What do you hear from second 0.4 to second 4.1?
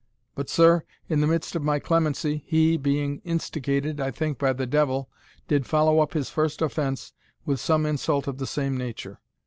sir, in the midst of my clemency, he, being instigated, I